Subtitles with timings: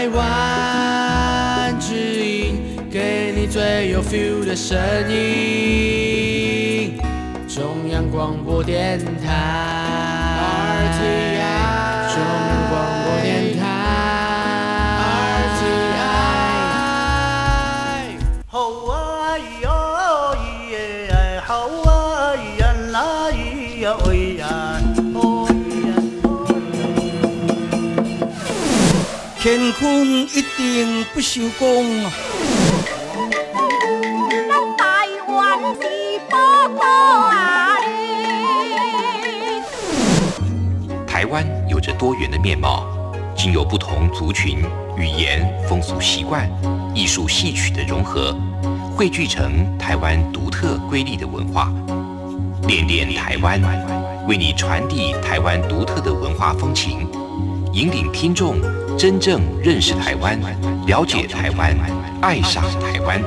[0.00, 2.56] 台湾之音，
[2.90, 4.78] 给你最有 feel 的声
[5.10, 6.98] 音。
[7.46, 9.60] 中央广播电台。
[29.42, 32.12] 乾坤一定不朽功啊！
[34.46, 37.78] 咱台湾是宝岛啊！
[41.06, 42.86] 台湾有着多元的面貌，
[43.34, 44.58] 经由不同族群、
[44.98, 46.46] 语言、风俗习惯、
[46.94, 48.36] 艺术戏曲的融合，
[48.94, 51.72] 汇聚成台湾独特瑰丽的文化。
[52.68, 53.58] 恋恋台湾，
[54.28, 57.08] 为你传递台湾独特的文化风情，
[57.72, 58.60] 引领听众
[59.00, 60.38] 真正认识台湾，
[60.86, 61.74] 了解台湾，
[62.20, 63.18] 爱上台湾。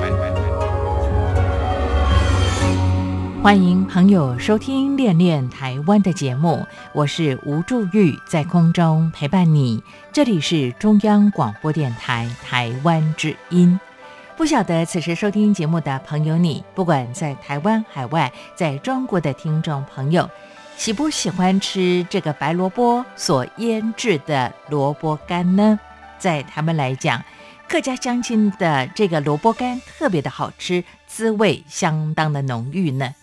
[3.42, 9.82] 欢迎朋友收听《恋恋台湾》的节目，我是吴祝玉，在空中陪伴你。
[10.12, 13.80] 这里是中央广播电台台湾之音。
[14.38, 20.30] 不晓得此时收听节目的朋友你，不管在台湾、海外，在中国的听众朋友，
[20.76, 25.80] 喜不喜欢吃这个白萝卜所腌制的萝卜干呢？
[26.20, 27.24] 在他们来讲，
[27.70, 33.14] 客家乡亲的这个萝卜干特别的好吃，滋味相当的浓郁呢。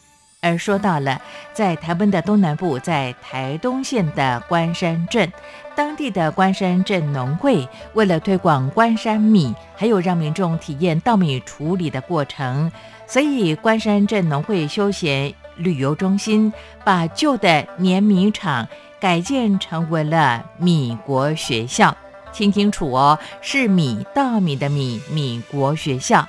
[0.43, 1.21] 而说到了
[1.53, 5.31] 在台湾的东南部，在台东县的关山镇，
[5.77, 12.73] 当地的关山镇农会为了推广关山米，还有让民众体验稻米处理的过程，
[13.07, 16.53] 所以关山镇农会休闲旅游中心
[16.85, 18.67] 把旧的碾米厂
[18.99, 21.97] 改建成为了米国学校。
[22.33, 26.29] 听清楚哦，是米稻米的米，米国学校。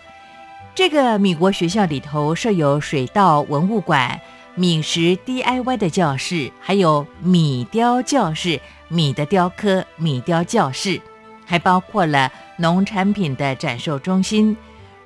[0.74, 4.20] 这个米国学校里头设有水稻文物馆、
[4.56, 11.00] 米食 DIY 的教室，还有米雕教室、米的雕刻、米雕教室，
[11.46, 14.58] 还包括了农产品的展售中心。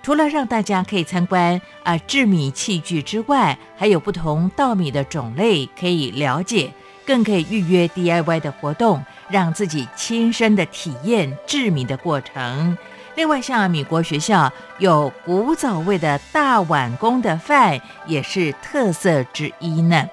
[0.06, 6.72] 除了让大家可以参观啊制米器具之外，还有不同稻米的种类可以了解，
[7.08, 12.78] 更可以预约 DIY 的活动，让自己亲身的体验制米的过程。
[13.16, 20.08] 另外，像米国学校有古早味的大碗公的饭，也是特色之一呢。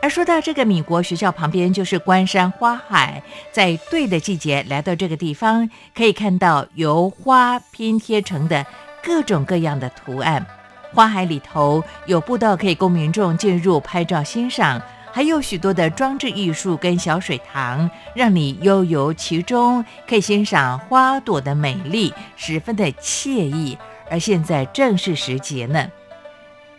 [0.00, 3.22] 而说到这个米国学校旁边，就是关山花海，
[3.52, 8.64] 在对的季节来到这个地方，可以看到由花拼贴成的
[9.02, 10.44] 各种各样的图案。
[10.92, 14.80] 花海里头有步道可以供民众进入拍照欣赏。
[15.14, 23.76] 还有许多的装置艺术跟小水塘，让你悠游其中，可以欣赏花朵的美丽，十分的惬意。
[24.10, 25.86] 而现在正是时节呢。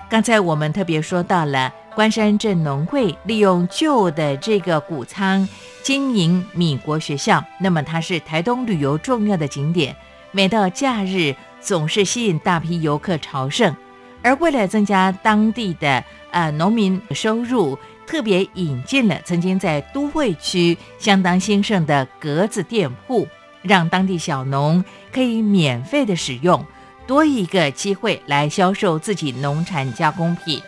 [0.09, 5.47] 刚才我们特别说到了关山镇农会利用旧的这个谷仓
[5.83, 9.95] 经营米国学校，那么它是台东旅游重要的景点，
[10.31, 13.75] 每到假日总是吸引大批游客朝圣。
[14.21, 23.27] 而为了增加当地的呃农民收入，特别引进了曾经在都会区相当兴盛的格子店铺，
[23.61, 26.65] 让当地小农可以免费的使用，
[27.05, 30.61] 多一个机会来销售自己农产加工品。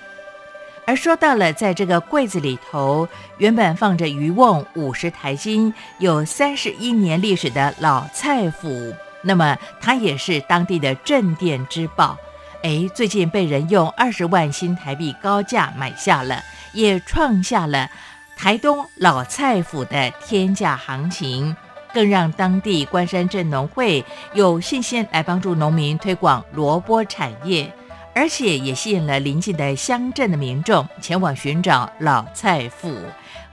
[0.85, 3.07] 而说到了在这个柜子里头，
[3.37, 8.93] 原本放着渔瓮五十台斤，有三十一年历史的老菜脯，
[9.25, 12.17] 那么它也是当地的镇店之宝。
[12.63, 16.41] 哎，最近被人用二十万新台币高价买下了。
[16.73, 17.89] 也创下了
[18.35, 21.55] 台东老菜府的天价行情，
[21.93, 24.03] 更让当地关山镇农会
[24.33, 27.71] 有信心来帮助农民推广萝卜产业，
[28.13, 32.93] 而且也吸引了邻近的乡镇的民众前往寻找老菜府。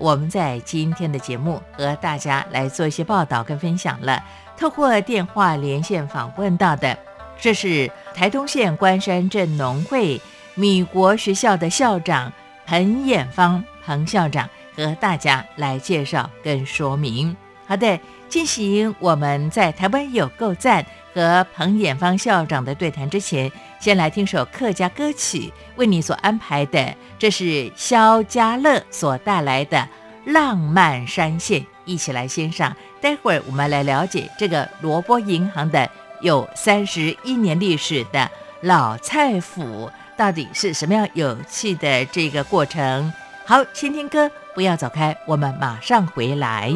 [0.03, 4.21] 我们在今天的节目和大家来做一些报道跟分享了。
[4.57, 6.99] 透过电话连线访问到的，
[7.41, 10.21] 这是台东县关山镇农会
[10.57, 12.33] 米国学校的校长。
[12.67, 17.37] 彭衍芳彭校长和大家来介绍跟说明。
[17.67, 20.85] 好的，进行我们在台湾有够赞
[21.15, 29.79] 和彭衍芳校长的对谈之前，先来听首客家歌曲，为你所安排的，这是萧家乐所带来的
[30.33, 32.75] 《浪漫山线》，一起来欣赏。
[33.01, 38.31] 待会儿我们来了解这个萝卜银行的有三十一年历史的
[38.61, 39.91] 老菜府。
[40.15, 43.13] 到底是什么样有趣的这个过程？
[43.45, 46.73] 好，先听歌，不要走开，我们马上回来。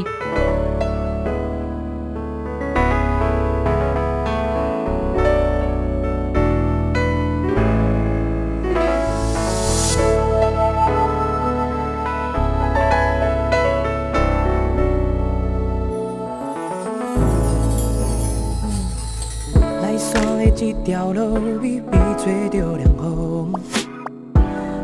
[20.67, 23.53] 一条路，微微吹着凉风。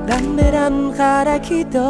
[0.06, 1.81] 咱要南下来去倒？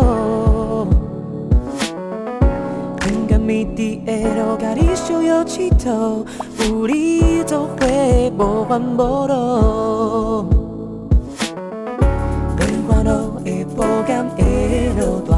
[3.07, 6.25] 勇敢迷伫的路，甲你相约佚佗，
[6.71, 7.77] 有你做伙，
[8.39, 10.47] 无烦无恼。
[12.57, 13.13] 光烦恼
[13.45, 13.79] 的无
[14.09, 14.43] 甘的
[14.97, 15.37] 落大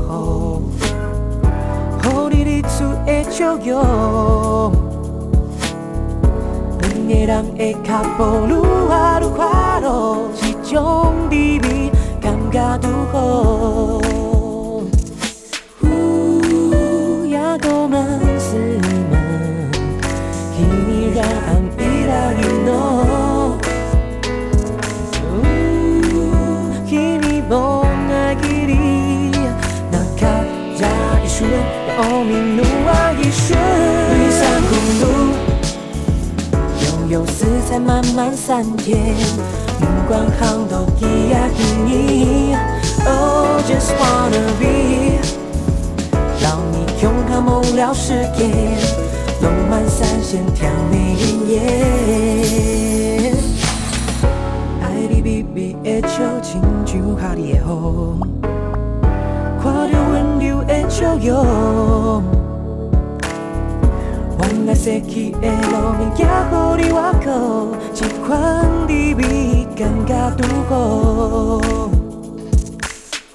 [2.08, 4.94] 雨，予你日出的笑容。
[7.06, 8.52] 两个人的脚步愈
[8.88, 9.44] 行愈快
[9.82, 13.18] 乐，一种滋味感觉拄好。
[15.82, 18.02] 呜，亚多曼
[18.38, 18.56] 斯
[19.10, 19.70] 曼，
[20.56, 21.22] 君让
[21.78, 22.68] 伊拉伊诺。
[25.30, 25.44] 呜，
[26.86, 27.20] 君
[27.50, 27.52] 梦
[28.10, 28.72] 爱吉里，
[29.90, 30.26] 那卡
[30.78, 30.86] 扎
[31.22, 31.50] 一瞬，
[31.98, 34.40] 欧米努啊一瞬，绿山
[34.70, 35.33] 公路。
[37.14, 38.96] 悠悠色彩慢慢散湮，
[39.78, 42.56] 目光航都一呀一你
[43.06, 45.20] ，Oh just wanna be，
[46.40, 48.50] 让你勇敢梦了时间，
[49.40, 51.14] 浪漫三线挑眉
[51.46, 51.52] 眼。
[54.82, 58.19] 爱你微微的笑，亲像下的风，
[59.62, 62.44] 看着温柔的笑容。
[64.46, 66.26] 原来逝去的路面也予
[66.76, 67.29] 你我过，
[67.94, 68.29] 这款
[68.87, 70.73] 滋味感觉拄好。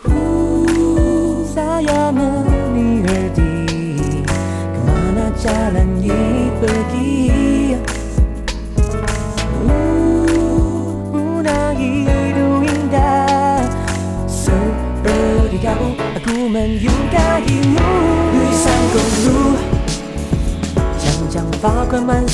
[0.05, 1.81] 呜，撒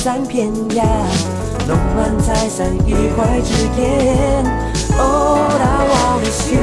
[0.06, 0.84] 山遍野，
[1.66, 4.44] 弄满彩伞一怀之间。
[4.96, 6.60] All I want is you，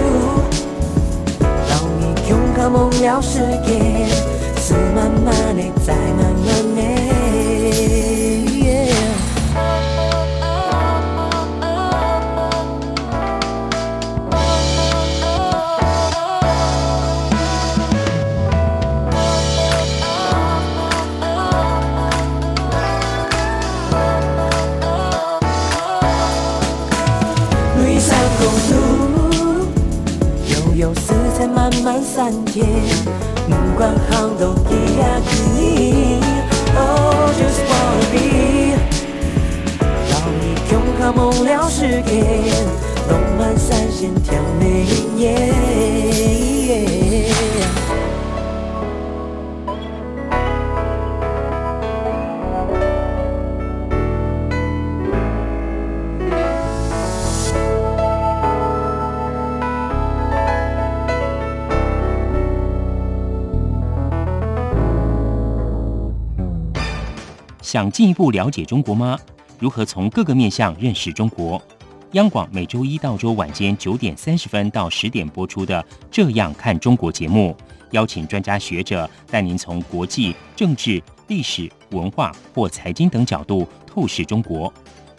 [1.68, 4.07] 让你勇敢梦了世界，
[4.62, 6.32] 是慢慢的，在慢
[31.94, 32.63] 彩慢慢散湮，
[33.48, 36.19] 目光航都一呀一你
[36.75, 38.18] ，Oh just wanna be，
[40.10, 40.42] 让你
[40.72, 42.12] 勇敢梦了世界，
[43.10, 44.86] 龙满三线挑眉
[45.18, 45.54] 眼。
[67.73, 69.18] 想进一步了解中国吗？
[69.57, 71.59] 如何从各个面向认识中国？
[72.11, 77.57] 央广每周一到周晚间九点三十分到十点播出的《这样看中国》节目，
[77.89, 84.71] 邀请专家学者带您从国际、政治、历史、文化或财经等角度透视中国。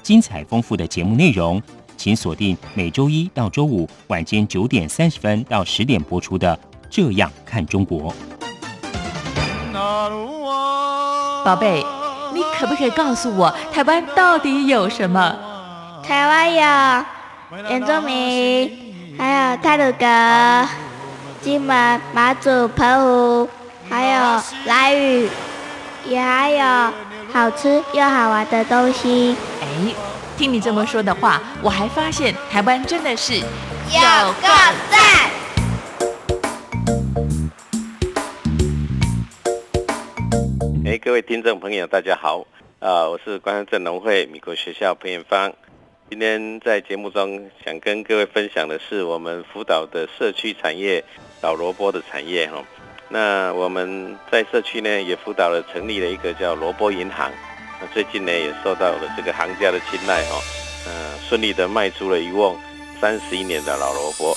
[0.05, 1.61] 精彩丰富的节目内容，
[1.97, 6.57] 请锁定每周一到周五晚间九点三十分到十点播出的
[6.89, 8.13] 《这样看中国》。
[11.45, 11.85] 宝贝，
[12.35, 15.35] 你可不可以告诉我，台湾到底有什么？
[16.07, 16.61] 台湾有
[17.71, 20.69] 原住民，还有泰鲁格、
[21.41, 23.49] 金门、马祖、澎湖，
[23.89, 25.31] 还有兰屿，
[26.05, 26.93] 也还有
[27.33, 29.37] 好吃又好玩的东西。
[29.63, 29.95] 哎，
[30.37, 33.43] 听你这么说的话，我还发现台湾真的是有
[34.43, 34.49] 够
[34.91, 35.31] 赞！
[40.87, 42.47] 哎，各位听众朋友，大家好，
[42.79, 45.51] 啊、我是关山镇农会米国学校彭彦芳。
[46.11, 51.03] 今天在节目中想跟各位分享的是我们辅导的社区产业
[51.41, 52.63] 老萝卜的产业哈。
[53.09, 57.33] 那我们在社区呢也辅导了成立了一个叫萝卜银行，
[57.81, 60.39] 那最近呢也受到了这个行家的青睐哈，
[60.87, 62.55] 嗯、顺利的卖出了一瓮
[63.01, 64.37] 三十一年的老萝卜。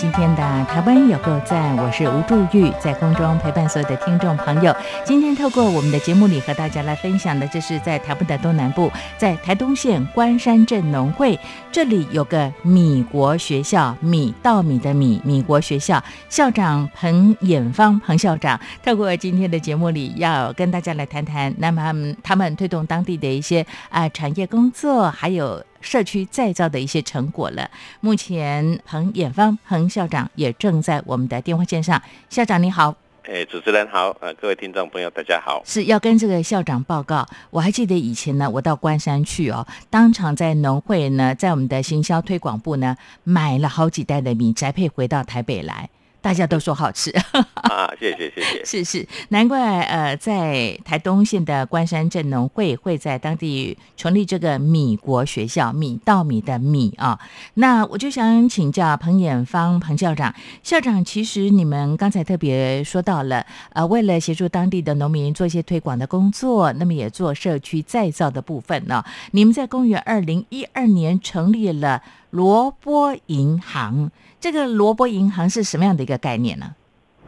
[0.00, 4.74] 今天的台湾有够赞，我是吴祝玉，在空中陪伴所有的听众朋友。
[5.04, 11.38] 今天透过我们的节目里和大家来分享的，这是在台湾的东南部，在台东县关山镇农会，
[11.70, 21.92] 这里有个米国学校，米稻米的米，米国学校校长彭衍芳彭校长，透过今天的节目里要跟大家来谈谈，那么
[22.22, 25.62] 他们推动当地的一些啊、产业工作，还有。
[25.80, 27.70] 社区再造的一些成果了。
[28.00, 32.94] 目前彭衍芳彭校长也正在我们的电话线上，校长你好，
[33.24, 35.62] 哎，主持人好，呃，各位听众朋友大家好。
[35.64, 37.26] 是要跟这个校长报告。
[37.50, 45.88] 我还记得以前呢，我到关山去哦，当场在农会呢，在我们的行销推广部呢，买了好几袋的米宅配回到台北来。
[46.20, 47.10] 大家都说好吃
[47.54, 47.90] 啊！
[47.98, 57.18] 谢谢谢谢， 是是，难怪呃，在台东县的关山镇农会会在当地成立这个米国学校，米稻米的米啊。
[57.54, 69.04] 那我就想请教彭衍芳彭校长，校长，其实你们刚才特别说到了，呃，为了协助当地的农民做一些推广的工作，那么也做社区再造的部分呢。
[69.32, 74.10] 你们在公元二零一二年成立了萝卜银行。
[74.40, 76.74] 这个萝卜银行是什么样的一个概念呢？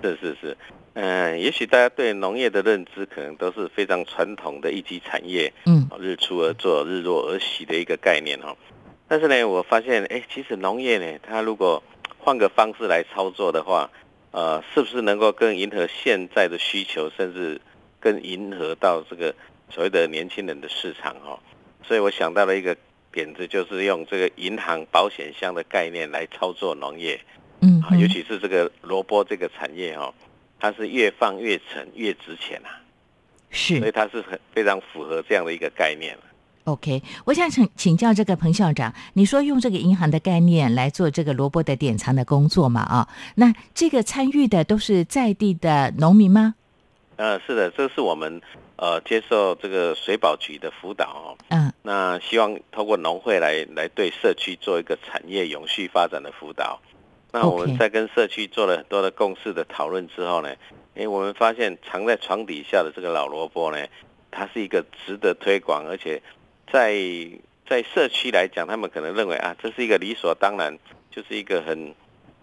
[0.03, 0.57] 是是是，
[0.95, 8.57] 嗯，也许大家对农业的认知可能都是非常传统的一级产业，嗯，日出而作，日落而息的一个概念哈。
[9.07, 11.83] 但是呢，我发现，哎，其实农业呢，它如果
[12.19, 13.91] 换个方式来操作的话，
[14.31, 17.61] 呃，是不是能够更迎合现在的需求，甚至
[18.01, 19.35] 更迎合到这个
[19.69, 21.39] 所谓的年轻人的市场哈？
[21.87, 22.75] 所以我想到了一个。
[23.13, 27.21] 点子就是用这个银行保险箱的概念来操作农业，
[27.61, 30.13] 嗯，啊，尤其是这个萝卜这个产业哈，
[30.59, 32.81] 它是越放越沉越值钱啊，
[33.51, 36.17] 是，所以它是很非常符合这样的一个概念
[36.65, 42.83] OK，我想请请教这个彭校长，你说用这个银行的概念来做这个萝卜的典藏的工作嘛？
[42.83, 46.55] 啊，那这个参与的都是在地的农民吗？
[47.17, 48.41] 呃，是的，这是我们
[48.77, 51.39] 呃接受这个水保局的辅导哦。
[51.49, 56.81] 嗯，那希望透过农会来来对社区做一个产业永续发展的辅导。
[57.33, 60.55] 那我们在跟社区做了很多的共识的讨论之后呢，
[60.95, 63.87] 诶，我们发现藏在床底下的这个老萝卜呢，
[64.31, 66.21] 它是一个值得推广，而且
[66.71, 66.95] 在
[67.67, 70.79] 在社区来讲，他们可能认为啊，这是一个理所当然，
[71.11, 71.95] 就是一个很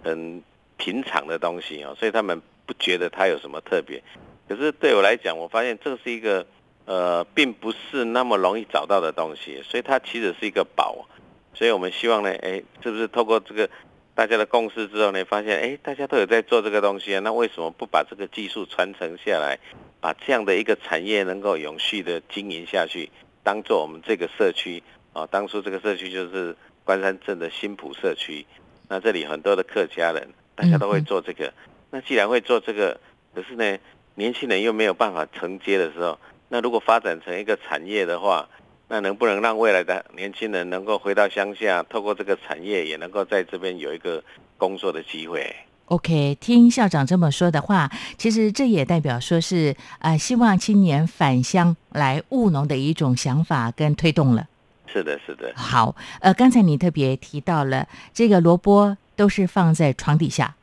[0.03, 0.41] 很
[0.77, 4.01] 平常的东西哦，所以他们不觉得它有什么特别。
[4.50, 6.44] 可是对我来讲，我发现这是一个
[6.86, 11.08] 呃，并不是那么容易找到的东西，所以它其实是一个宝。
[11.53, 13.70] 所以我们希望呢，哎，是不是透过这个
[14.15, 19.60] 大家的共识之后呢，发现哎，大家都有在做这个东西啊，那为什么不把这个技术传承下来，
[20.01, 23.12] 把这样的一个产业能够永续的经营下去，
[23.44, 24.82] 当做我们这个社区
[25.13, 28.44] 啊，当初这个社区就是关山镇的新浦社区，
[28.88, 31.53] 那这里很多的客家人，大家都会做这个。
[31.91, 33.00] 那既然会做这个，
[33.36, 33.77] 可是呢？
[34.20, 38.46] 年轻人又没有办法承接的时候，那如果发展成一个产业的话，
[38.90, 44.22] 那能不能让未来的年轻人能够回到乡下，透过这个产业也能够在这边有一个
[44.58, 54.50] 工作的机会？OK，听校长这么说的话，其实这也代表说是呃，希望青年返乡来务农的一种想法跟推动了。
[54.86, 55.54] 是的，是的。
[55.56, 60.56] 好，呃，刚才你特别提到了这个萝卜都是放在床底下。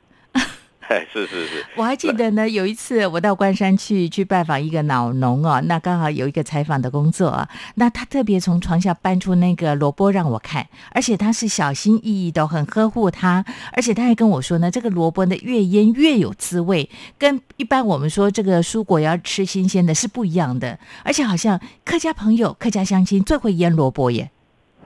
[1.12, 2.48] 是是是，我还记得呢。
[2.48, 16.88] 有一次我到关山去去拜访一个老农哦，那刚好有一个采访的工作啊，那他特别从床下搬出那个萝卜让我看，而且他是小心翼翼的，很呵护它，而且他还跟我说呢，这个萝卜呢越腌越有滋味，
[17.18, 24.30] 跟一般我们说这个蔬果要吃新鲜的是不一样的，而且好像客家朋友、客家乡亲最会腌萝卜耶。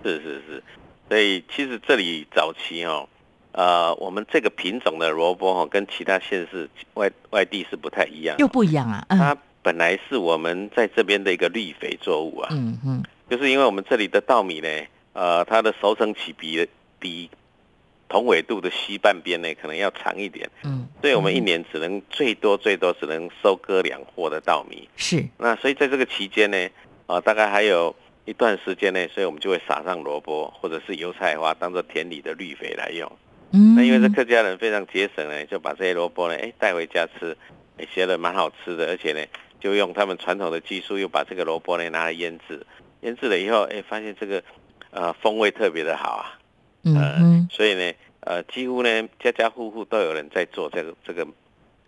[0.02, 0.62] 是是是，
[1.08, 3.06] 所以其实这里早期哦。
[3.52, 9.04] 呃，我们这个品种的萝卜哈，跟其他县市外外地是不太一样，又不一样啊。
[9.10, 12.48] 它本来是我们在这边的一个绿肥作物啊。
[12.52, 13.02] 嗯嗯。
[13.28, 14.68] 就是因为我们这里的稻米呢，
[15.12, 17.28] 呃，它的熟成期比比
[18.08, 20.48] 同纬度的西半边呢，可能要长一点。
[20.64, 20.86] 嗯。
[21.00, 24.88] 所以我们一年只能最多最多只能收割两货的稻米。
[24.96, 25.24] 是。
[25.38, 26.68] 那所以在这个期间呢，
[27.06, 27.94] 啊，大概还有
[28.26, 33.10] 一段时间内，所以我们就会撒上萝卜或者是油菜花，当做田里的绿肥来用。
[33.52, 37.36] 那因为这客家人非常节省呢，就把这些萝卜呢，哎带回家吃，
[37.78, 39.20] 哎觉得蛮好吃的，而且呢，
[39.58, 42.64] 就用他们传统的技术，又把这个萝卜呢拿来腌制，
[43.00, 44.42] 腌制了以后，哎发现这个
[44.90, 46.38] 呃风味特别的好啊，
[46.84, 51.26] 嗯所以呢，呃几乎呢家家户户都有人在做这个这个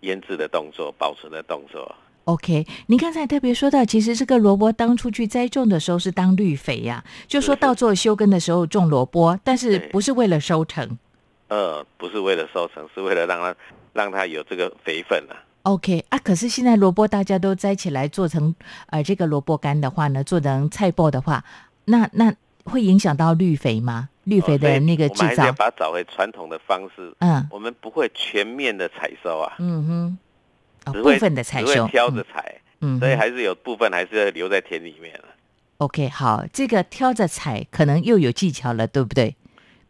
[0.00, 1.94] 腌制的动作，保存的动作。
[2.24, 10.98] OK，您刚才特别说到，其实这个萝卜当初去栽种的时候是当绿肥呀，就说到做休耕的时候种萝卜，但是不是为了收成。
[11.52, 13.54] 呃，不是为了收成，是为了让它
[13.92, 15.36] 让它有这个肥分啊。
[15.64, 18.54] OK 啊，可是现在萝卜大家都摘起来做成
[18.86, 21.44] 呃这个萝卜干的话呢，做成菜包的话，
[21.84, 24.08] 那那会影响到绿肥吗？
[24.24, 27.14] 绿肥的那个制造我们还是要，把它找回传统的方式。
[27.18, 30.18] 嗯我们不会全面的采收啊，嗯哼，
[30.86, 35.24] 哦，部分的采收，只会挑着采，嗯，所以还是有部分还是要留在田里面了。
[35.78, 39.36] OK，好，这个挑着采可能又有技巧了，对不对？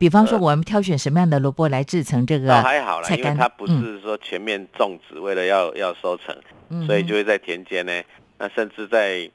[0.03, 6.37] 比方说，呃我们挑选什么样的萝卜来制成这倒个还好啦，因为它不嗯是说全面种植，为了要要收成，
[6.89, 7.93] 所以就会在田间呢，
[8.37, 9.31] 那甚至在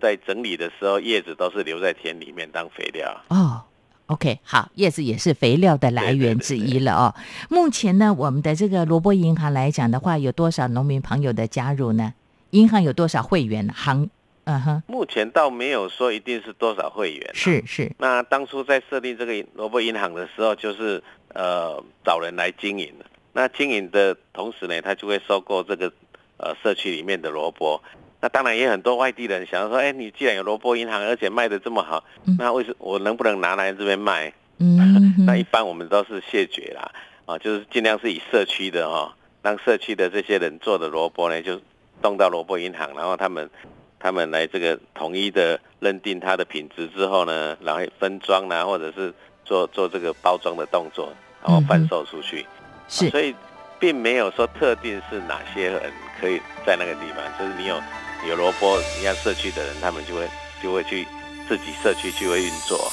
[0.00, 3.14] 在整理的时候，叶子都是留在田里面当肥料。
[3.28, 3.60] 哦。
[4.06, 7.14] OK，好，叶子也是肥料的来源之一了哦。
[7.50, 12.14] 目前呢，我们的这个萝卜银行来讲的话，有多少农民朋友的加入呢？
[12.50, 13.68] 银行有多少会员？
[13.74, 14.08] 行，
[14.46, 21.02] 嗯哼，目前倒没有说一定是多少会员、啊，是是，那当初在设定这个萝卜银行的时候，就是
[21.34, 23.04] 呃找人来经营的。
[23.32, 25.92] 那经营的同时呢，他就会收购这个
[26.36, 27.82] 呃社区里面的萝卜。
[28.20, 34.32] 那当然也有很多外地人想要说，哎，你既然有萝卜银行，而且卖的这么好，嗯那为什我能不能拿来这边卖？
[34.58, 36.90] 嗯， 那一般我们都是谢绝啦，
[37.26, 41.60] 啊，就是尽量是以社区的哈、让社区的这些人做的萝卜呢，就
[42.00, 43.50] 送到萝卜银行，然后他们
[44.06, 49.12] 他们来这个统一的认定它的品质之后呢，然后分装啦，或者是
[49.44, 51.12] 做做这个包装的动作，
[51.44, 52.46] 然后贩售出去。
[52.86, 53.34] 是所以
[53.80, 57.82] 并没有说特定是哪些人可以在那个地方，就是你有
[58.28, 60.28] 有萝卜，你看社区的人，他们就会
[60.62, 61.04] 就会去
[61.48, 62.88] 自己社区就会运作。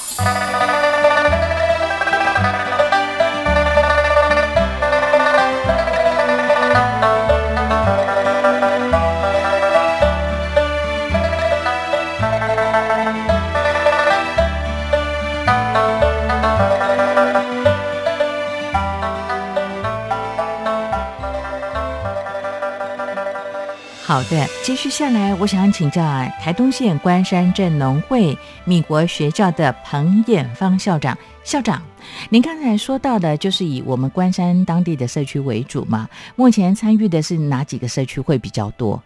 [24.14, 31.18] 好的，接续下来，我想请教啊，台东县关山镇农会米国学校的彭衍芳校长。
[31.42, 31.82] 校长，
[32.30, 36.08] 您刚才说到的，就是以我们关山当地的社区为主嘛？
[36.36, 39.02] 目前参与的是哪几个社区会比较多？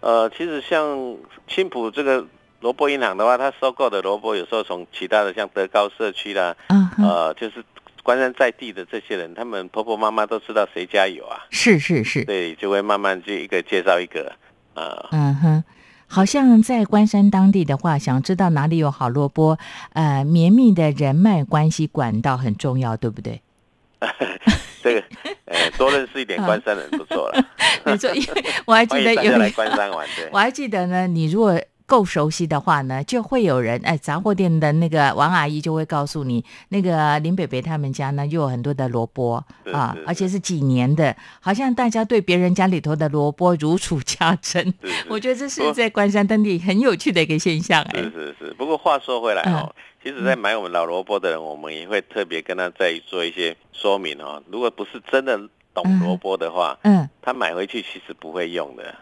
[0.00, 1.16] 呃，其实像
[1.48, 2.22] 青浦这个
[2.60, 7.64] 萝卜银行的话，它收购的萝卜有时候从其他的像德高社区啦，嗯哼，呃，就是
[8.02, 14.32] 关山在地的这些人，他们婆婆妈妈都知道谁家有啊，是是是，对，就会慢慢就一个介绍一个，
[14.74, 15.64] 啊、嗯哼。
[16.08, 19.56] 好像在关山当地的话，想知道哪里有好萝卜，
[19.94, 23.40] 呃，绵密的人脉关系管道很重要，对不对？
[24.82, 25.02] 这个，
[25.46, 27.42] 呃，多认识一点关山人不错了。
[27.86, 30.38] 没错，因为我还记得 有来关山玩，对我。
[30.38, 31.58] 还记得呢，你如果
[31.92, 39.34] 够熟悉的话呢，就会有人哎，杂货店的那个王阿姨就会告诉你，那个林北北他们家呢又有很多的萝卜
[39.70, 44.72] 啊而且是几年的，好像大家对别人家里头的萝卜如数家珍。
[45.06, 48.10] 我觉得这是在关山当地很有趣的一个现象哎是。
[48.10, 49.70] 是是，不过话说回来哦，
[50.02, 54.42] 其实，在买我们老萝卜的人，我们也会特别跟他再做一些说明哦。
[54.50, 55.38] 如果不是真的
[55.74, 58.94] 懂萝卜的话，嗯他买回去其实不会用的。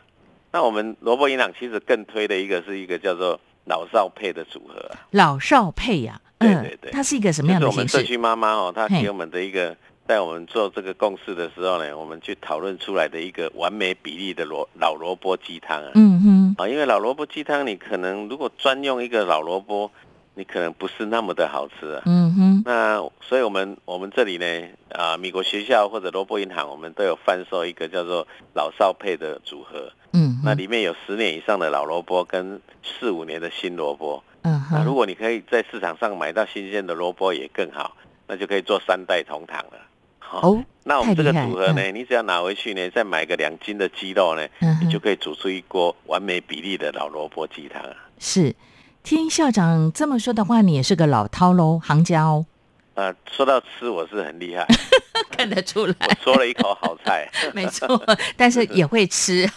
[0.53, 7.89] 那我们萝卜营养其实更推的一个是一个叫做老少配的组合啊，老少配呀、嗯，对对对它是一个什么就样的形式？
[7.89, 9.77] 是我们社区妈妈哦，她嘿给我们的一个，
[10.09, 15.91] 在我们做这个共识的时候呢，我们去讨论出来的一个完美比例的萝老萝卜鸡汤啊。
[15.95, 19.91] 嗯哼，啊，因为老萝卜鸡汤，你可能如果专用一个老萝卜，
[20.35, 22.03] 你可能不是那么的好吃啊。
[22.07, 29.93] 嗯哼，那所以我们我们这里呢，啊，美国学校或者萝卜银行，我们都有贩售一个叫做老少配的组合。
[30.13, 34.23] 嗯，那里面有十年以上的老萝卜跟四五年的新萝卜。
[34.43, 37.95] 嗯那如，果你可以在市场上买到新鲜的萝卜也更好，
[38.27, 39.79] 那就可以做三代同堂了。
[40.19, 47.95] 好哦，那我们这个组合呢，你只要拿回去呢，再买个两斤的鸡肉呢，嗯你就可以煮出一锅完美比例的老萝卜鸡汤啊。
[48.19, 48.55] 是。
[49.03, 52.47] 听校长这么说的话，你也是个老饕喽，行家哦，
[52.95, 54.67] 呃，说到吃，我是很厉害，
[55.37, 55.95] 看得出来。
[56.01, 57.29] 我说了一口好菜。
[57.55, 58.01] 没错，
[58.37, 59.49] 但是也会吃，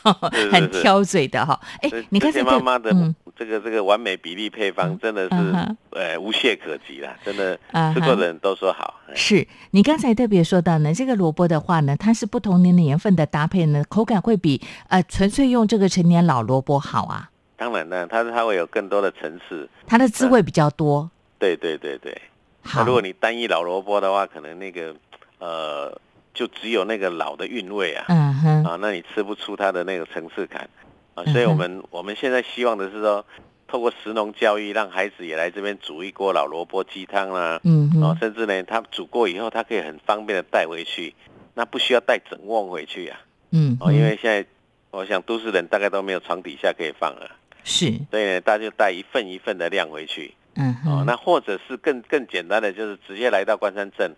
[0.51, 1.60] 很挑嘴的哈。
[1.82, 7.60] 哎，你看这个妈妈的嗯这个这个完美比例配方真的是呃无懈可击啦，真的
[7.93, 9.01] 吃过的人都说好。
[9.10, 19.69] 哎是你刚才特别说到呢，这个萝卜的话呢，它是不同年年份的搭配呢，口感会比呃纯粹用这个成年老萝卜好啊，当然呢，它它会有更多的层次。
[19.87, 21.09] 它的滋味比较多。
[21.39, 22.15] 对对对对。
[22.63, 22.83] 那好。
[22.85, 24.95] 如，果你单一老萝卜的话，可能那个
[25.39, 25.99] 呃
[26.33, 28.05] 就只有那个老的韵味啊。
[28.07, 30.69] 嗯哼，啊，那你吃不出它的那个层次感。
[31.15, 33.23] 啊，所以我们我们现在希望的是说，
[33.67, 41.13] 透过食农教育，让孩子也来这边煮一锅老萝卜鸡汤啦，嗯哦哼，，甚至呢，他煮过以后，他可以很方便的带回去，
[41.53, 43.19] 那不需要带整瓮回去啊，
[43.51, 44.43] 嗯哦，因哼，为现在
[44.89, 47.29] 我想都市人大概都没有床底下可以放了，
[47.63, 54.15] 是，所以呢，大家就带一份一份的量回去，嗯哦，那或者是更更简单的，就是直接来到关山镇，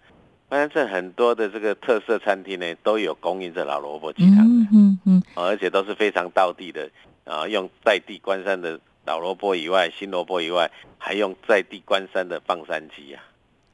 [0.50, 4.44] 关山镇很多的这个特色餐厅呢，都有供应这老萝卜鸡汤的。
[4.44, 6.90] 嗯哼哼，哦而且都是非常道地的。
[7.26, 13.24] 啊，用在地关山的老萝卜以外，新萝卜以外，还用在地关山的放山鸡啊。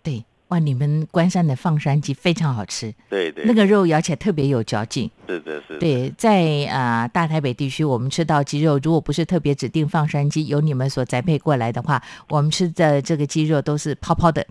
[0.02, 5.10] 对，哇，你们关山的放山鸡非常好吃，对对，那个肉咬起来特别有嚼劲。
[5.26, 5.76] 是的，是。
[5.76, 14.46] 的，对，在啊、大台北地区，我们吃到鸡肉，如果不是特别指定放山鸡，由你们所栽培过来的话，我们吃的这个鸡肉都是泡泡的，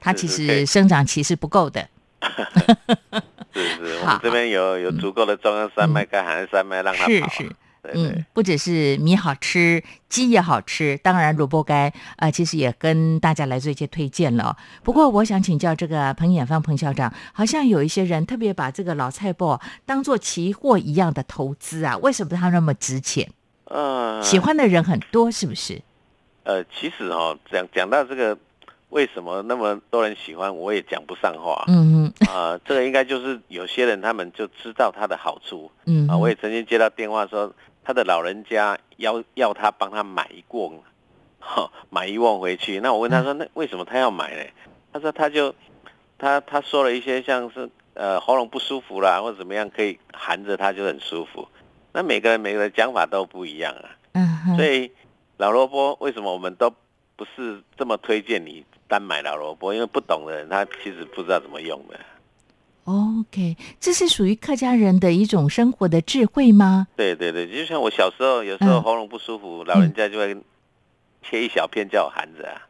[0.00, 1.86] 它其实生长期是不够的。
[3.52, 7.28] 是是，我们这边有有足够的中央山脉跟海岸山脉让它跑、啊。
[7.28, 14.56] 是是，对对嗯，不只是米好吃，鸡也好吃，当然萝卜干啊、呃其实也跟大家来做一些推荐了哦。
[14.82, 23.30] 不过我想请教这个彭远芳彭校长，好像有一些人特别把这个老菜脯当做期货一样的投资啊，为什么它那么值钱？
[23.66, 25.80] 呃，喜欢的人很多，是不是？
[26.44, 28.36] 呃，其实哦，讲讲到这个，
[28.90, 31.64] 为什么那么多人喜欢，我也讲不上话。
[31.68, 35.86] 嗯嗯啊、这个应该就是有些人他们就知道它的好处啊。
[35.86, 37.52] 嗯啊，我也曾经接到电话说，
[37.84, 40.82] 他的老人家要要他帮他买一瓮，
[41.38, 42.80] 哈、买一瓮回去。
[42.80, 44.50] 那我问他说，那为什么他要买呢？
[44.92, 45.54] 他说他就
[46.18, 51.46] 他他说了一些像是呃喉咙不舒服啦，或者怎么样，可以含着它就很舒服。
[51.92, 54.90] 那每个人每个人讲法都不一样啊，嗯，所以
[55.36, 56.72] 老萝卜为什么我们都
[57.16, 59.74] 不是这么推荐你单买老萝卜？
[59.74, 62.00] 因为不懂的人他其实不知道怎么用的。
[62.84, 66.86] OK，这是属于客家人的一种生活的智慧吗？
[66.96, 70.36] 对对对，就像我小时候有时候嗯喉咙不舒服，老人家就会
[71.22, 72.68] 切一小片叫我含着啊。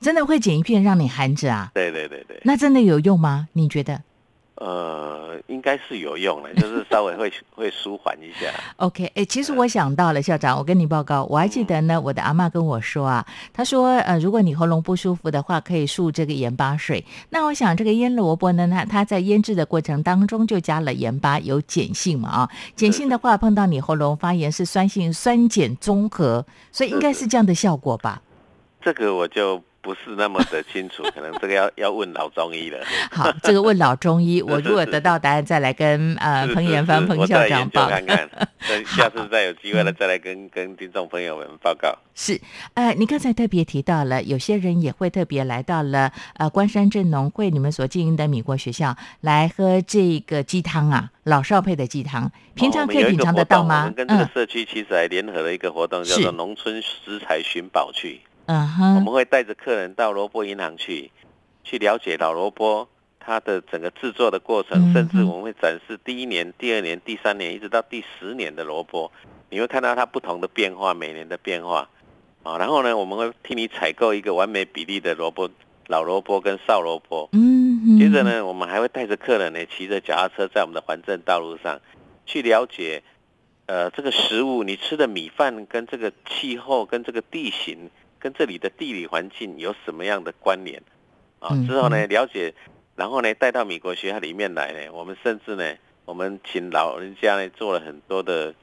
[0.00, 1.70] 真的会剪一片让你含着啊？
[1.74, 3.48] 对对对对，那真的有用吗？
[3.54, 4.02] 你觉得
[4.60, 8.52] 呃，应该是有用的， 就是稍微会会舒缓一下。
[8.76, 17.04] ？OK，哎，其实我想到了，校长，我跟你报告，我还记得呢，我的阿妈跟我说啊，她说，呃，如果你喉咙不舒服的话，可以漱这个盐巴水。
[17.30, 28.22] 那我想这个腌萝卜呢，它它在腌制的过程当中就加了盐巴，有碱性嘛啊，碱性的话碰到你喉咙发炎是酸性酸碱综合，所以应该是这样的效果吧？
[28.80, 32.78] 这个我就不是那么的清楚， 可能这个要要问老中医了。
[33.10, 37.88] 好，这个问老中医， 我如果得到答案，再来跟呃彭延芳彭校长报。
[37.88, 41.96] 再看看， 等下次再有机会了再来跟跟听众朋友们报告。
[42.14, 42.38] 是，
[42.74, 53.94] 呃，你刚才特别提到了，有些人也会特别来到了呃关山镇农会你们所经营的米国学校来喝这个鸡汤啊，老少配的鸡汤，平常可以品尝得到哦我吗们？
[53.94, 58.20] 跟这个嗯社区其实还联合了一个活动，叫做农村食材寻宝去。
[58.48, 61.12] 嗯哼，我们会带着客人到萝卜银行去，
[61.62, 62.88] 去了解老萝卜
[63.20, 69.12] 它的整个制作的过程，嗯甚至我们会展示第一年、第二年、第三年，一直到第十年的萝卜，
[69.50, 71.90] 你会看到它不同的变化，每年的变化。
[72.42, 75.50] 啊，然后呢，我们会替你采购一个完美比例的萝卜，
[75.88, 77.28] 老萝卜跟少萝卜。
[77.32, 81.78] 嗯，接着呢，我们还会带着客人呢，骑着脚踏车在我们的环镇道路上，
[82.24, 83.02] 去了解，
[83.66, 90.82] 呃，这个食物你吃的米饭跟这个气候、跟这个地形、跟这里的地理环境有什么样的关联
[91.38, 91.66] 啊嗯？
[91.66, 92.52] 之后呢，了解，
[92.96, 98.54] 然后呢，带到美国学校里面来呢，我们甚至呢，我们请老人家呢做了很多的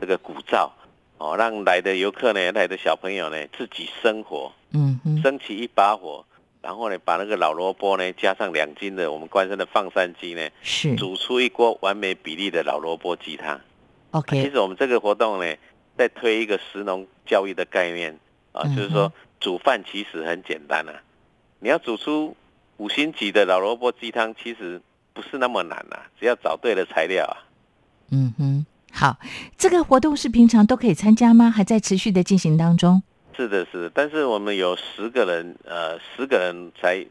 [0.00, 0.72] 这个古照，
[1.18, 6.24] 哦，让来的游客呢、来的小朋友呢自己生火，嗯哼，升起一把火，
[6.62, 13.58] 然后呢，把那个老萝卜呢加上两斤的我们关山的放山鸡呢，是煮出一锅完美比例的老萝卜鸡汤。
[13.58, 15.54] 其 OK，其实我们这个活动呢，
[15.98, 18.18] 在推一个食农教育的概念
[18.54, 20.94] 啊，嗯就是说煮饭其实很简单啊，
[21.58, 22.34] 你要煮出
[22.78, 24.80] 五星级的老萝卜鸡汤，其实
[25.12, 27.36] 不是那么难啊，只要找对了材料啊。
[28.10, 29.18] 嗯哼，好，
[29.58, 31.50] 这个活动是平常都可以参加吗？
[31.50, 33.02] 还在持续的进行当中？
[33.36, 37.04] 是的，是的，但是我们有十个人，呃，十个人才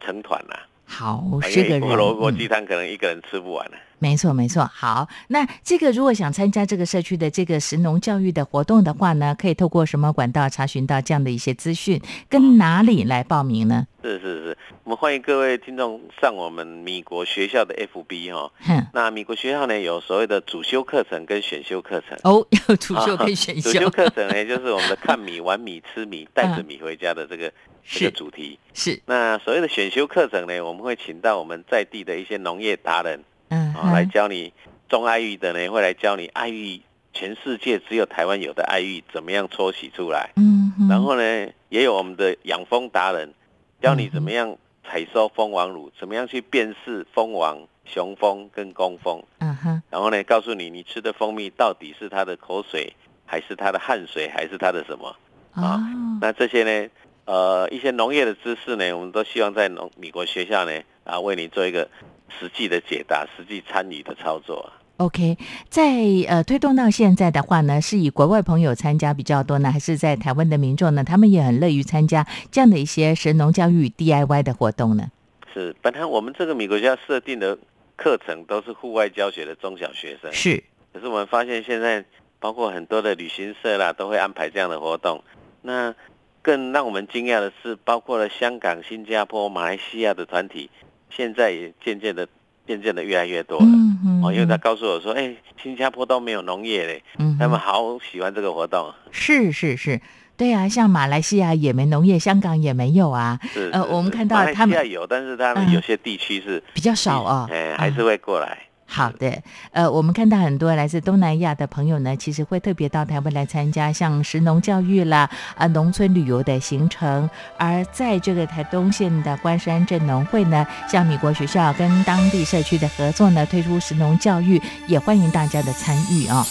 [0.00, 3.78] 成团呐、好，十个人，萝卜嗯鸡汤可能一个人吃不完啊。
[4.00, 4.64] 没错，没错。
[4.64, 12.00] 好，那这个如果想参加这个社区的这个食农教育的活动的话呢，可以透过什么管道查询到这样的一些资讯？
[12.28, 13.86] 跟哪里来报名呢？
[14.02, 22.18] 是是是，我们欢迎各位听众上我们米国学校的 FB 哈、哼，那米国学校呢有所谓的主修课程跟选修课程。
[22.24, 27.52] 哦，有主修跟选主修，课程呢，就是我们的看米、玩米、吃米、带着米回家的这个、
[27.84, 28.58] 这是个主题。
[28.72, 34.52] 是，那所谓的选修课程呢，我们会请到我们在地的一些农业达人嗯啊、来，教你
[34.88, 36.80] 种爱玉的呢，会来教你爱玉
[37.12, 40.30] 全世界只有台湾有的爱玉怎么样搓洗出来。
[40.36, 41.22] 嗯然后呢，
[41.68, 43.34] 也有我们的养蜂达人，
[43.82, 49.22] 教你怎么样采收蜂王乳，怎么样去辨识蜂王、雄蜂跟工蜂。
[49.38, 52.94] 嗯哼，然后呢，告诉你你吃的蜂蜜到底是它的口水，
[53.26, 55.14] 还是它的汗水，还是它的什么？
[55.52, 55.80] 啊哦，
[56.20, 56.90] 那这些呢，
[57.24, 60.72] 呃，一些农业的知识呢，我们都希望在农美国学校呢，
[61.04, 61.88] 啊，为你做一个
[62.38, 64.78] 实际的解答，实际参与的操作啊。
[64.98, 65.38] OK，
[65.70, 65.82] 在
[66.28, 71.02] 呃推动到现在的话呢，是以国外朋友参加比较多呢，还是在台湾的民众呢？
[71.02, 75.10] 他们也很乐于参加这样的一些神农教育 DIY 的活动呢？
[75.54, 77.58] 是，本来我们这个美国学校设定的
[77.96, 80.62] 课程都是户外教学的中小学生，是，
[80.92, 82.04] 可是我们发现现在
[82.38, 85.24] 包括很多的旅行社啦，都会安排这样的活动。
[85.62, 85.94] 那
[86.42, 90.70] 更让我们惊讶的是，包括了香港、新加坡、马来西亚的团体，
[91.14, 92.26] 现在也渐渐的、
[92.66, 93.64] 渐渐的越来越多了。
[93.66, 98.92] 嗯嗯哦，因为他告诉我说，哎、新加坡都没有农业嘞，嗯他们好喜欢这个活动。
[99.10, 100.00] 是是是，
[100.36, 107.48] 对啊，像马来西亚也没农业，香港也没有啊，是，呃我们看到他们西亚有，但是他嗯们有些地区是比较少哦。
[107.50, 108.58] 哎、还是嗯会过来。
[108.92, 117.30] 好的，呃，我们看到很多来自东南亚的朋友呢，其实会特别到台湾来参加像食农教育啦、啊农村旅游的行程。
[117.56, 126.44] 而在这个台东县的关山镇农会呢，像米国学校跟当地社区的合作呢，推出食农教育，也欢迎大家的参与啊、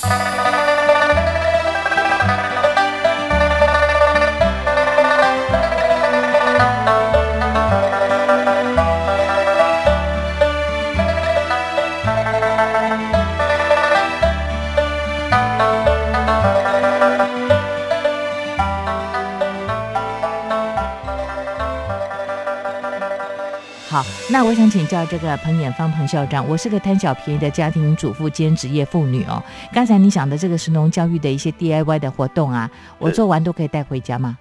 [24.31, 29.43] 那我想请教这个彭衍芳彭校长，我是个贪小便宜的家庭主妇兼职业妇女哦。
[29.73, 34.37] 刚才你讲的这个神农教育的一些 DIY 的活动啊，我做完都可以带回家吗？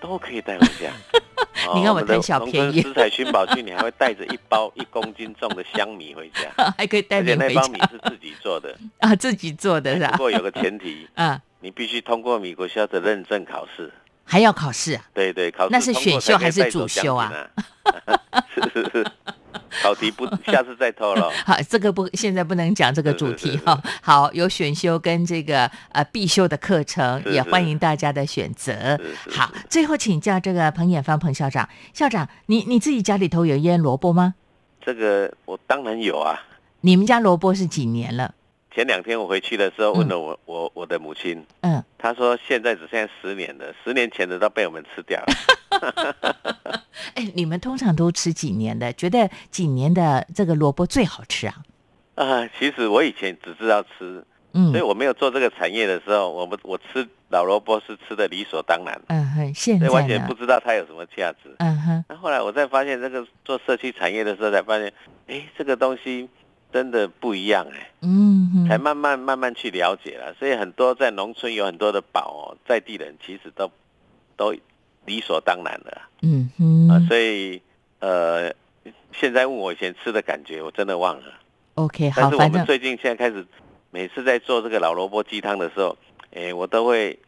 [0.00, 0.90] 都可以带回家。
[1.68, 8.76] 哦你看我贪小便宜食材寻宝去，你还会带着一包 一公斤重的香米回家， 还可以带而且那包米是自己做的。
[8.98, 10.10] 啊，自己做的是吧？
[10.12, 13.92] 不过有个前提，嗯，你必须通过米国校的认证考试。
[14.28, 15.02] 还要考试啊？
[15.14, 17.32] 对对，考试那是选修还是主修啊？
[18.54, 19.06] 是是是，
[19.82, 21.22] 考题不， 下次再透露。
[21.46, 23.80] 好，这个不现在不能讲这个主题哈。
[24.02, 29.00] 好，有选修跟这个呃必修的课程，也欢迎大家的选择。
[29.30, 34.34] 好，最后请教这个彭衍芳彭校长，校长，你你自己家里头有腌萝卜吗？
[34.84, 36.38] 这个我当然有啊。
[36.82, 38.34] 你们家萝卜是几年了？
[38.70, 46.84] 前两天我回去的时候，问了我我我的母亲，嗯，她说现在只剩下十年了，十年前的都被我们吃掉了。
[47.14, 48.92] 哎，你们通常都吃几年的？
[48.92, 51.54] 觉得几年的这个萝卜最好吃啊？
[52.14, 60.34] 啊，其实我以前只知道吃，嗯所以我没有做这个产业的时候，我们我吃老萝卜是吃的理所当然，嗯哼，现在完全不？
[60.34, 61.54] 知道它有什么价值。
[61.58, 64.92] 嗯哼，那后来我再发现这个做社区产业的时候，才发现，
[65.26, 66.28] 哎，这个东西
[66.72, 70.34] 真的不一样哎，嗯，才慢慢慢慢去了解了。
[70.38, 73.70] 所以很多在农村有很多的宝哦，在地人其实都
[74.36, 74.54] 都
[75.04, 76.08] 理所当然的啊。
[76.22, 77.62] 嗯哼、啊，所以
[78.00, 78.52] 呃，
[79.12, 81.34] 现在问我以前吃的感觉，我真的忘了。
[81.74, 83.46] OK，好，但是我们最近现在开始，
[83.90, 85.96] 每次在做这个老萝卜鸡汤的时候，
[86.34, 87.18] 哎，我都会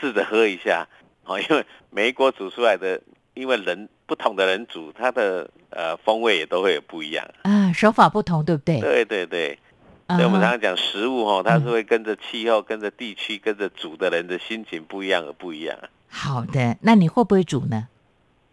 [0.00, 0.88] 试着喝一下，
[1.24, 3.00] 哦，因为每一锅煮出来的，
[3.34, 7.26] 因为人不同的人煮，它的呃风味也都会有不一样。
[7.42, 8.80] 啊手法不同，对不对？
[8.80, 9.58] 对对对，
[10.06, 15.76] 啊所以我们常常讲食物哦，它是会跟着气候、跟着地区、跟着煮的人的心情不一样而不一样。
[16.08, 17.88] 好的，那你会不会煮呢？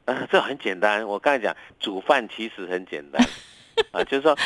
[0.05, 1.05] 啊， 这很简单。
[1.05, 3.21] 我刚才讲煮饭其实很简单
[3.91, 4.37] 啊，就是说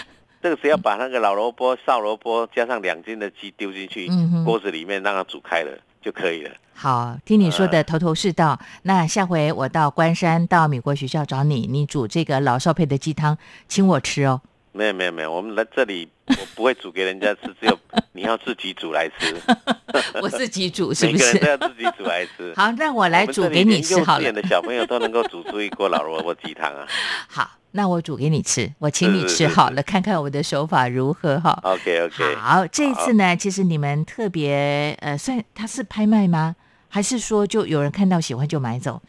[0.41, 4.09] 这个只要把那个老萝卜、少萝卜加上两斤的鸡丢进去
[4.43, 6.51] 锅子里面，让它煮开了就可以了。
[6.73, 8.59] 好，听你说呃的头头是道。
[8.81, 13.37] 那下回我到关山到美国学校找你，你煮这个老少配的鸡汤，
[13.67, 14.41] 请我吃哦。
[14.75, 17.79] 没有没有没有，我们来这里我不会煮给人家吃，只有
[18.13, 19.35] 你要自己煮来吃，
[20.19, 21.45] 我自己煮 是不每个人都是？
[21.45, 22.53] 要自己煮来吃。
[22.55, 24.33] 好，那我来煮给你吃好了稚园。
[24.33, 26.87] 的小朋友都能够煮出一锅老萝卜鸡汤啊。
[27.29, 31.59] 好，那我煮给你吃，我请你吃好了，看看我的手法如何哈。
[31.63, 36.55] OK OK，好，这一次呢，其实你们特别呃，算它是拍卖吗？
[36.87, 39.01] 还是说就有人看到喜欢就买走？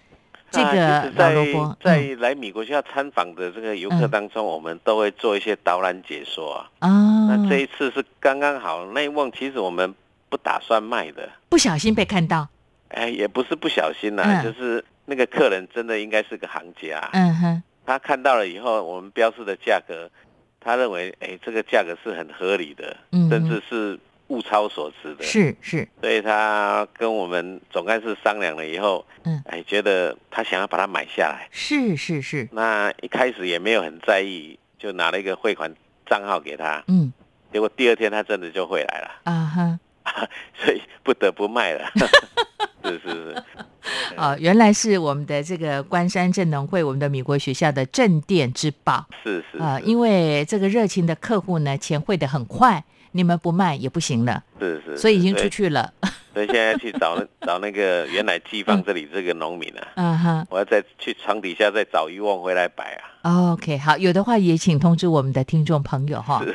[0.51, 6.71] 这啊个其实老萝卜，在来米国学校参访的这个游客嗯当中，我们都会做一些导览解说啊。
[6.79, 9.95] 啊，那这一次是刚刚好，那一瓮其实我们
[10.31, 12.49] 不打算卖的，不小心被看到，
[12.89, 14.45] 哎，也不是不小心啦，嗯。
[14.45, 20.11] 就是那个客人真的应该是个行家，嗯哼，他看到了以后，我们标示的价格，
[20.61, 23.29] 他认为哎这个价格是很合理的，嗯。
[23.29, 29.43] 甚至是物超所值的，是是，所以他跟我们总干事商量了以后，嗯。
[29.47, 31.49] 哎，觉得他想要把它买下来。
[31.51, 35.75] 是是是，那一开始也没有很在意，就拿了一个汇款
[36.07, 37.13] 账号给他，嗯。
[37.53, 39.79] 结果第二天他真的就汇来了，啊哈。
[40.55, 41.91] 所以不得不卖了。
[42.83, 43.45] 是 是是，
[44.17, 55.93] 哦，原来是我们的这个关山镇农会，我们的米国学校的镇店之宝是是啊、是因为这个热情的客户呢，钱汇的很快，你们不卖也不行了，是是，所以已经出去了。
[56.35, 63.14] 所以现在去找那找那个原来寄放这里这个农民啊，嗯哼我要再去床底下再找渔网回来摆啊。
[63.25, 66.43] ，OK，好，有的话也请通知我们的听众朋友哈。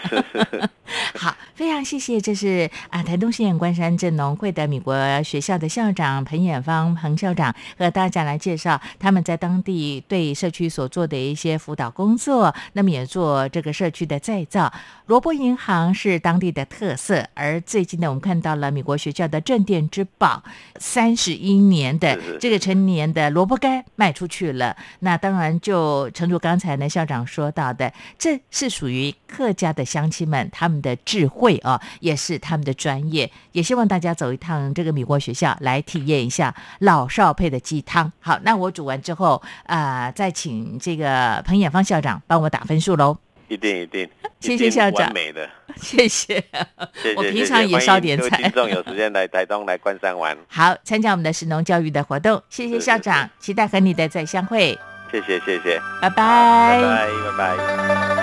[1.15, 14.71] 好，非常谢谢，这是啊台东县关山镇农会的米国学校的校长彭远芳彭校长和大家来介绍他们在当地对社区所做的一些辅导工作，那么也做这个社区的再造。
[15.05, 20.43] 萝卜银行是当地的特色，而最近呢，我们看到了米国学校的镇店之宝，
[20.79, 24.75] 三十一年的这个成年的萝卜干卖出去了。
[24.99, 33.32] 那当然就诚如刚才呢校长说到的，这是属于客家的乡亲们他们的智慧哦，也是他们的专业。
[33.54, 38.12] 也希望大家走一趟这个米国学校来体验一下老少配的鸡汤。
[38.19, 43.17] 好，那我煮完之后啊、再请这个彭远芳校长帮我打分数喽。
[43.48, 44.08] 一定一定，
[44.39, 45.08] 谢谢校长。
[45.08, 45.50] 完美的。
[45.78, 46.43] 谢谢，
[47.15, 48.38] 我平常也烧点菜。
[48.41, 54.78] 听众有时间来台东来关山玩，好，参加我们的神农教育的活动，谢谢校长，期待和你的再相会，
[55.12, 58.18] 谢谢谢谢，拜拜拜拜拜拜。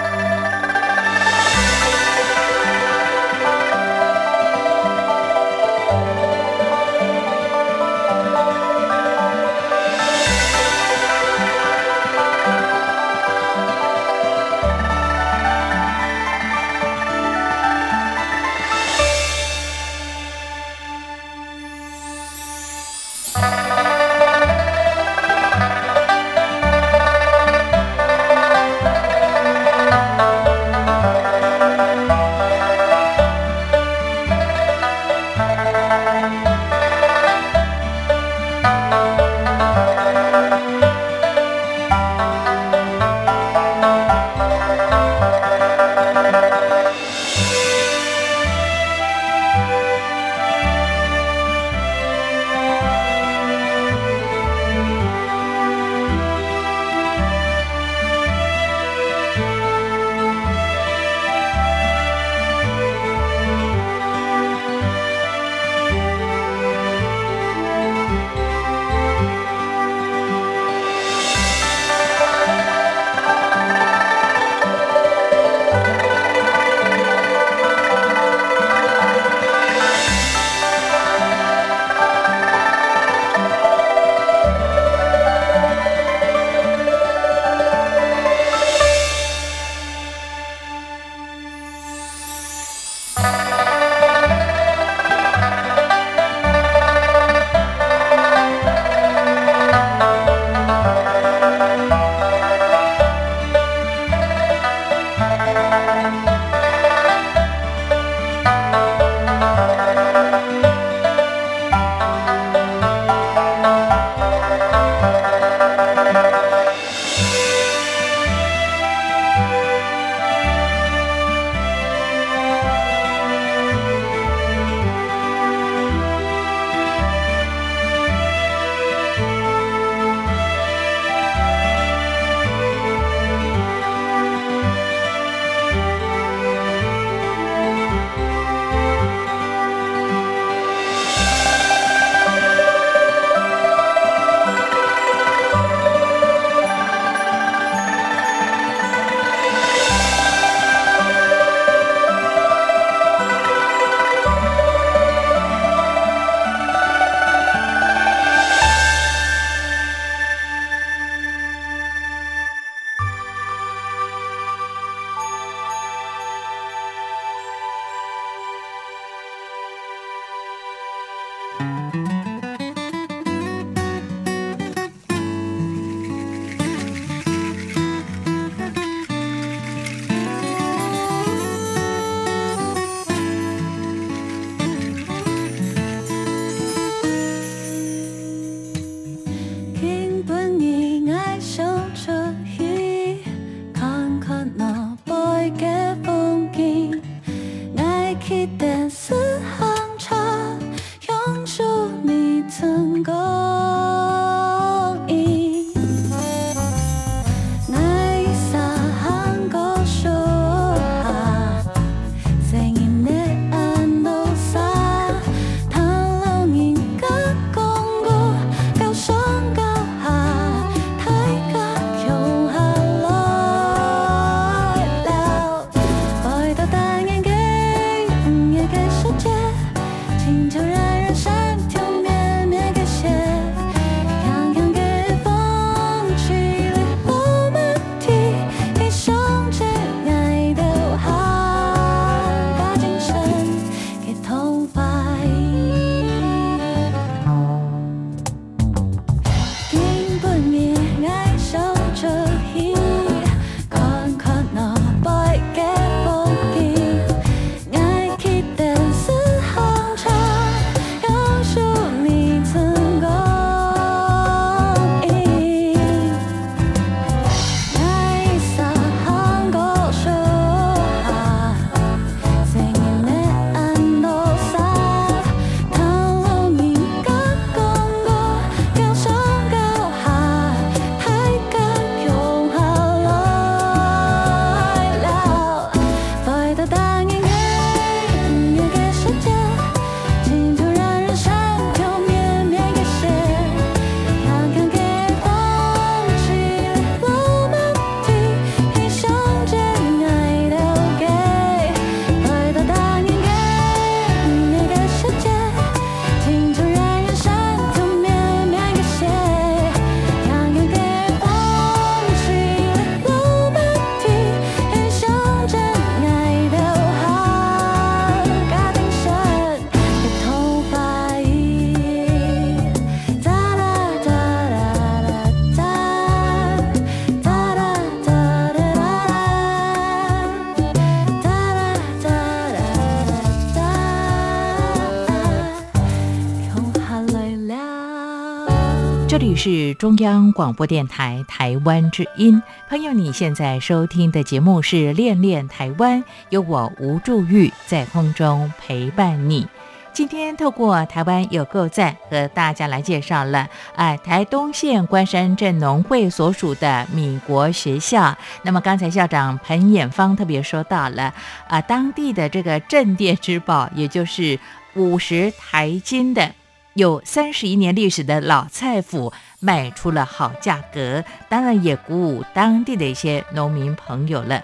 [340.07, 342.41] 央广播电台台湾之音。
[342.69, 349.49] 朋友，你现在收听的节目是《恋恋台湾》，由我吴祝玉在空中陪伴你。
[349.93, 358.17] 今天透过台湾有够赞和大家来介绍了，啊，台东县关山镇农会所属的米国学校。
[358.43, 361.13] 那么刚才校长彭衍芳特别说到了，
[361.49, 364.39] 啊，当地的这个镇店之宝，也就是
[364.77, 366.31] 五十台金的。
[366.77, 369.11] 有三十一年历史的老菜府
[369.41, 374.43] 卖出了好价格，当然也鼓舞当地的一些农民朋友了。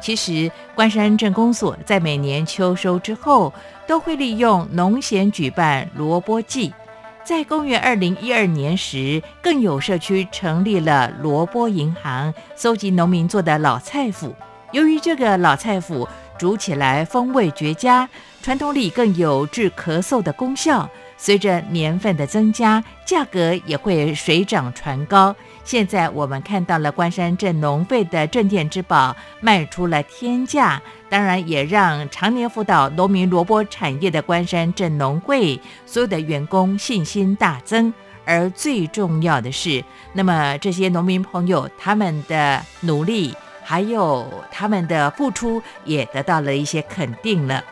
[0.00, 3.52] 其实，关山镇公所在每年秋收之后，
[3.86, 6.72] 都会利用农闲举办萝卜季。
[7.22, 14.34] 在公元二零一二年时，更有社区成立了萝卜银行，搜集农民做的老菜府。
[14.72, 16.08] 由于这个老菜府
[16.38, 18.08] 煮起来风味绝佳，
[18.40, 20.88] 传统里更有治咳嗽的功效。
[21.18, 25.34] 随着年份的增加，价格也会水涨船高。
[25.64, 37.92] 现在我们看到了关山镇农会的镇店之宝卖出了天价，当然也让常年辅导农民萝卜产业的关山镇农会所有的员工信心大增。
[38.24, 47.64] 而最重要的是，那么这些农民朋友他们的努力还有他们的付出也得到了一些肯定了。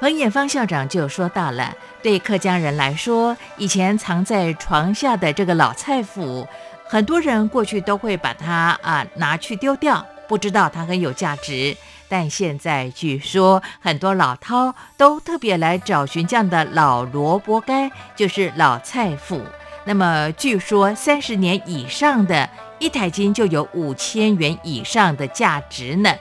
[0.00, 1.74] 彭衍芳校长就说到了。
[2.02, 6.46] 对客家人来说，以前藏在床下的这个老菜府，
[6.86, 11.76] 很多人过去都会把它啊拿去丢掉，不知道它很有价值。
[12.08, 19.42] 但现在据说，很多老饕都特别来找寻这样的老萝卜干，就是老菜府。
[19.84, 22.48] 那么据说三十年以上的
[22.78, 26.12] 一台金就有五千元以上的价值呢。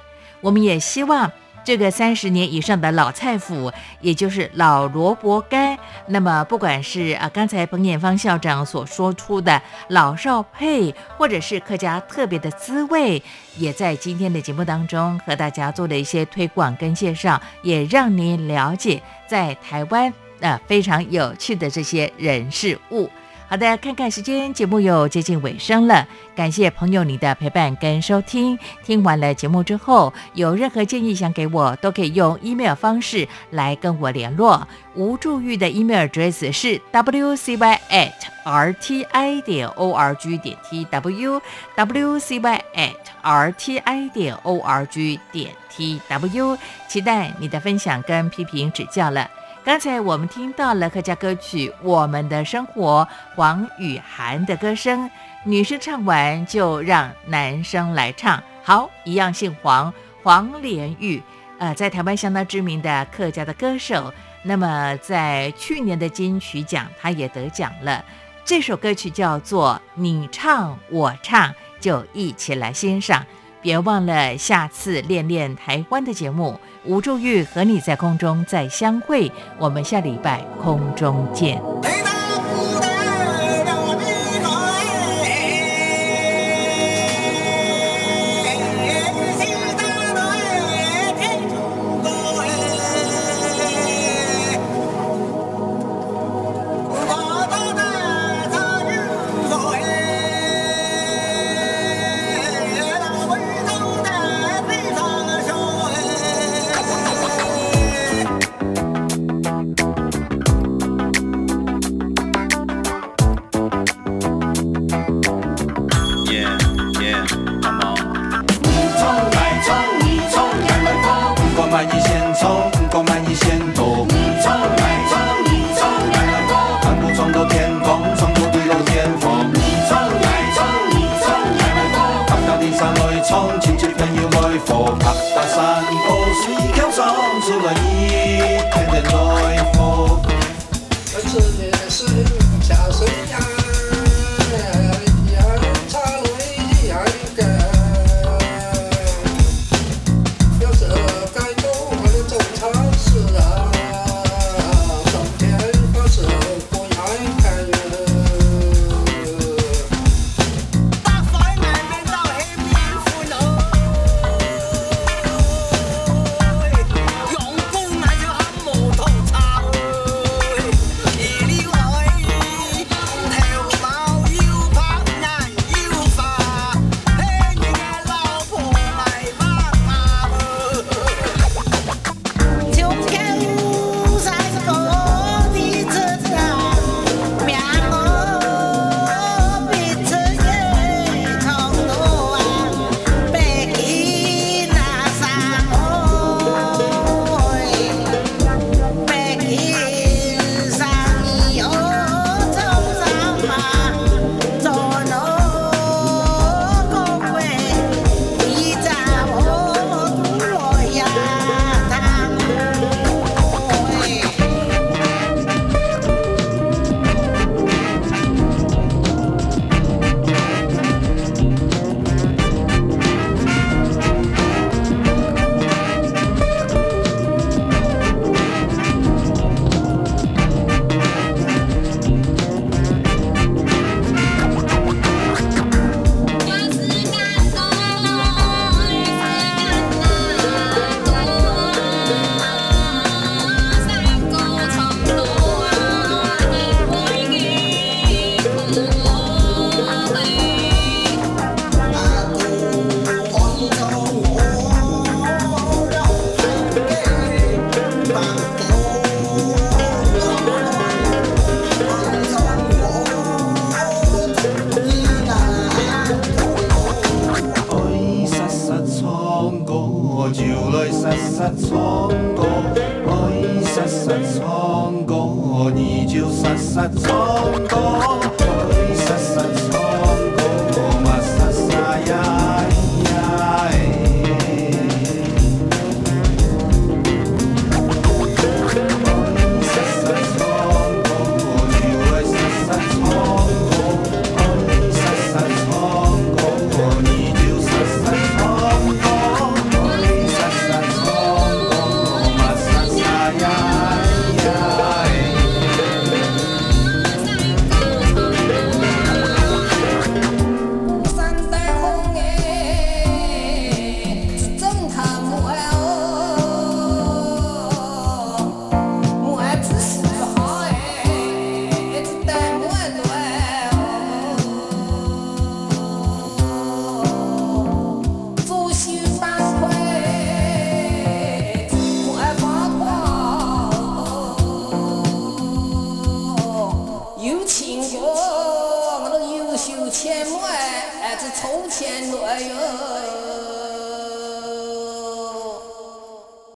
[0.41, 1.32] 我们也希望。
[1.70, 5.78] 这个三十年以上的老菜脯，也就是老萝卜干。
[6.07, 13.22] 那么，不管是啊，刚才彭衍芳校长所说出的老少配，或者是客家特别的滋味，
[13.55, 20.11] 也在今天的节目当中和大家做了一些推广跟介绍，也让您了解在台湾
[20.41, 23.07] 啊非常有趣的这些人事物。
[23.50, 26.08] 好的，看看时间，节目又接近尾声了。
[26.36, 28.56] 感谢朋友你的陪伴跟收听。
[28.84, 34.68] 听完了节目之后，有任何建议想给我，都可以用 email 方式来跟我联络。
[34.93, 38.14] 吴助玉的 email address 是 wcy at
[38.45, 41.41] rti 点 org 点 tw
[41.76, 42.93] wcy at
[43.24, 46.58] rti 点 org 点 tw。
[46.88, 49.28] 期待你的分享跟批评指教了。
[49.70, 55.07] 刚才我们听到了客家歌曲《我们的生活》，黄雨涵的歌声，
[55.45, 58.41] 女生唱完就让男生来唱。
[58.63, 59.93] 好，一样姓黄，
[60.24, 61.22] 黄连玉，
[61.59, 64.11] 呃，在台湾相当知名的客家的歌手。
[64.41, 68.03] 那么在去年的金曲奖，他也得奖了。
[68.43, 71.47] 这首歌曲叫做《你唱我唱》，
[71.80, 73.24] 就一起来欣赏。
[73.61, 76.57] 别忘了下次练练台湾的节目，
[76.89, 81.61] 吴祝玉和你在空中再相会，我们下礼拜空中见。